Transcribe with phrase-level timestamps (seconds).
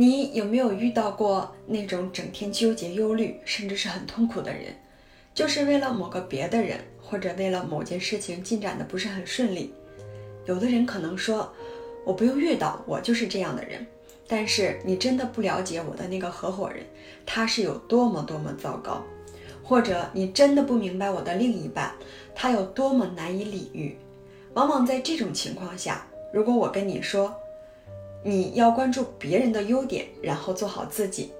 [0.00, 4.74] 你有没有遇到过那种整天纠结、忧虑，甚至是很痛苦的人？
[5.34, 9.74] 就是为了某个别的人，或者为了某件事情进展的不是很顺利。
[10.46, 11.52] 有的人可能说，
[12.02, 13.86] 我不用遇到，我就是这样的人。
[14.26, 16.82] 但是你真的不了解我的那个合伙人，
[17.26, 19.04] 他是有多么多么糟糕，
[19.62, 21.92] 或者你真的不明白我的另一半，
[22.34, 23.94] 他有多么难以理喻。
[24.54, 27.34] 往往在这种情况下，如果我跟你说，
[28.22, 31.30] 你要关注别人的优点，然后做好自己，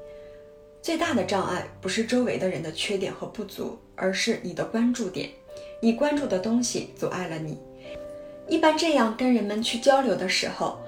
[0.83, 5.31] 最大的障碍不是周围的人的缺点和不足，而是你的关注点，
[5.81, 7.59] 你关注的东西阻碍了你。
[8.49, 10.79] 一般这样跟人们去交流的时候。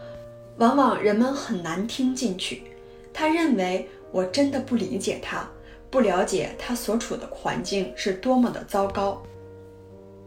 [0.58, 2.62] 往往人们很难听进去，
[3.10, 5.48] 他认为我真的不理解他，
[5.90, 9.20] 不了解他所处的环境是多么的糟糕。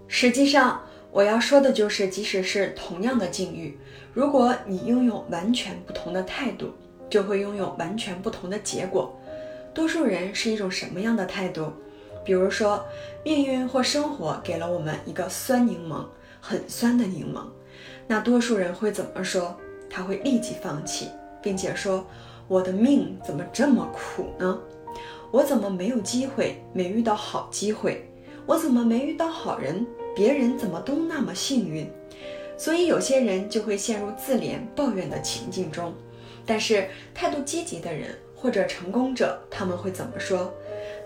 [0.08, 0.84] 实际上，
[1.16, 3.80] 我要说的就是，即使是同样的境遇，
[4.14, 6.74] 如果你拥有完全不同的态度，
[7.10, 9.18] 就会拥有完全不同的结果。
[9.74, 11.72] 多数人是一种什么样的态度？
[12.26, 12.86] 比如说，
[13.24, 16.04] 命运或生活给了我们一个酸柠檬，
[16.42, 17.46] 很酸的柠檬，
[18.08, 19.56] 那多数人会怎么说？
[19.90, 21.08] 他会立即放弃，
[21.42, 22.06] 并且说
[22.50, 24.60] ：“我的命怎么这么苦呢？
[25.32, 28.06] 我怎么没有机会，没遇到好机会？
[28.46, 29.88] 我怎么没遇到好人？
[30.16, 31.88] 别人怎么都那么幸运？”
[32.58, 35.94] 所以有些人就会陷入自怜抱怨的情境中。
[36.46, 40.54] 但是态度积极的人或者成功者，他们会怎么说？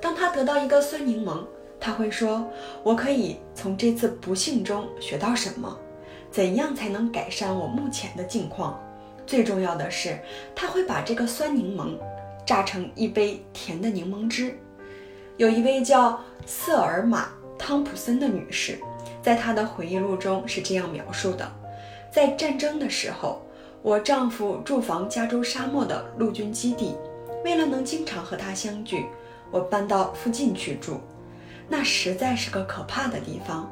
[0.01, 1.39] 当他得到一个酸柠檬，
[1.79, 2.47] 他会说
[2.83, 5.77] ：“我可以从这次不幸中学到什么？”
[6.29, 8.79] 怎样才能改善我目前的境况？
[9.25, 10.19] 最重要的是，
[10.53, 11.97] 他会把这个酸柠檬
[12.45, 14.55] 榨成一杯甜的柠檬汁。
[15.37, 17.23] 有一位叫瑟尔玛·
[17.57, 18.77] 汤普森的女士，
[19.21, 21.49] 在她的回忆录中是这样描述的：
[22.11, 23.41] 在战争的时候，
[23.81, 26.95] 我丈夫驻防加州沙漠的陆军基地，
[27.43, 29.05] 为了能经常和他相聚，
[29.51, 30.99] 我搬到附近去住。
[31.67, 33.69] 那实在是个可怕的地方。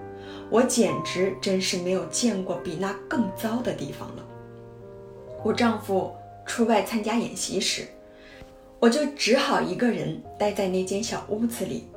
[0.49, 4.23] 我简直真是没有见过比那更糟的地方了。
[5.43, 6.15] 我丈夫
[6.45, 7.85] 出外参加演习时，
[8.79, 11.87] 我就只好一个人待在那间小屋子里，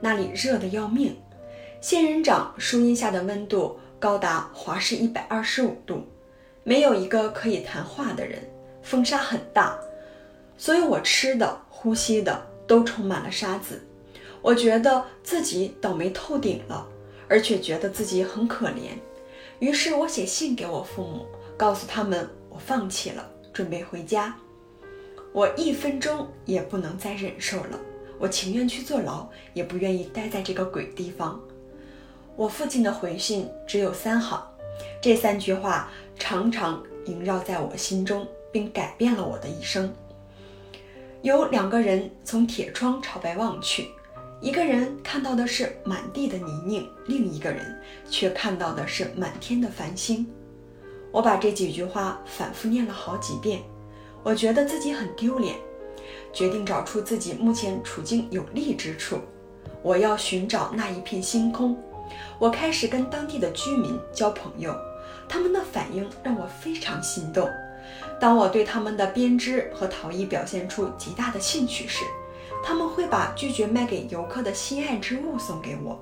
[0.00, 1.16] 那里热得要命。
[1.80, 6.02] 仙人掌树荫下的温度高达华氏一百二十五度，
[6.62, 8.38] 没有一个可以谈话的人，
[8.82, 9.78] 风沙很大，
[10.58, 13.80] 所以我吃的、呼吸的都充满了沙子。
[14.42, 16.86] 我觉得自己倒霉透顶了。
[17.32, 18.90] 而且觉得自己很可怜，
[19.60, 21.24] 于是我写信给我父母，
[21.56, 24.34] 告诉他们我放弃了，准备回家。
[25.32, 27.78] 我一分钟也不能再忍受了，
[28.18, 31.40] 我情愿去坐牢，也不愿意待在这个鬼地方。
[32.40, 34.42] 我父亲的回信只有三行，
[34.98, 39.92] 这三句话常常萦绕在我心中，并改变了我的一生。
[41.20, 43.90] 有两个人从铁窗朝外望去。
[44.40, 47.78] 一个人看到的是满地的泥泞，另一个人
[48.08, 50.26] 却看到的是满天的繁星。
[51.12, 53.60] 我把这几句话反复念了好几遍，
[54.22, 55.56] 我觉得自己很丢脸，
[56.32, 59.18] 决定找出自己目前处境有利之处。
[59.82, 61.76] 我要寻找那一片星空。
[62.38, 64.74] 我开始跟当地的居民交朋友，
[65.28, 67.48] 他们的反应让我非常心动。
[68.20, 72.04] 当我对他们的编织和陶艺表现出极大的兴趣时，
[72.62, 75.98] 他们会把拒绝卖给游客的心爱之物送给我。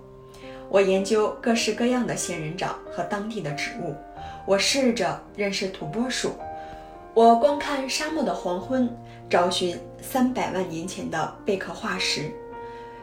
[0.69, 3.95] 我研究各式各样的仙人掌和当地的植物。
[4.47, 6.33] 我试着认识土拨鼠。
[7.15, 8.89] 我观看沙漠的黄昏，
[9.29, 12.31] 找寻三百万年前的贝壳化石。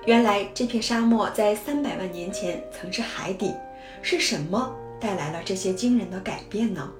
[0.05, 3.53] 原来这片沙漠在三百万年前曾是海底。
[4.01, 6.91] 是什么带来了这些惊人的改变呢？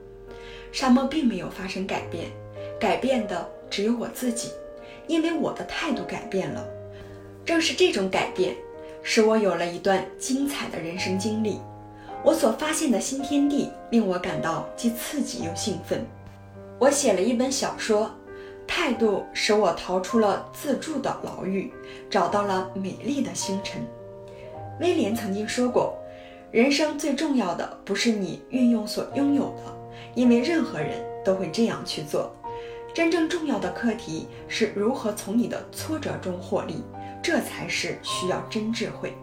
[0.72, 2.32] 沙漠并没有发生改变，
[2.80, 4.50] 改变的只有我自己。
[5.06, 6.66] 因为我的态度改变了，
[7.46, 8.56] 正是这种改变，
[9.04, 11.60] 使我有了一段精彩的人生经历。
[12.24, 16.04] 我所发现的新天地令我感到既刺激又兴奋。
[16.80, 18.10] 我写了一本小说，
[18.68, 21.72] 态度使我逃出了自助的牢狱，
[22.09, 23.82] 找到了美丽的星辰。
[24.79, 25.97] 威廉曾经说过
[26.52, 29.78] ：“人生最重要的不是你运用所拥有的，
[30.14, 32.35] 因为任何人都会这样去做。”
[32.94, 36.82] 真正重要的课题是如何从你的挫折中获利，
[37.22, 39.14] 这才是需要真智慧。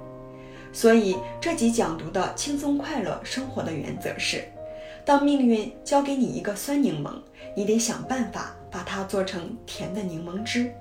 [0.75, 4.44] 所以这集讲读的轻松快乐生活的原则是：
[5.05, 7.11] 当命运交给你一个酸柠檬，
[7.57, 10.73] 你得想办法把它做成甜的柠檬汁。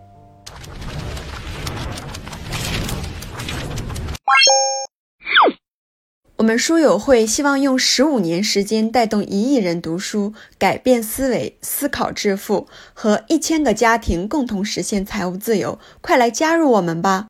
[6.38, 15.80] 我们书友会希望用十五年时间带动一亿人读书，改变思维，思考致富，和一千个家庭共同实现财务自由。
[16.00, 17.30] 快来加入我们吧！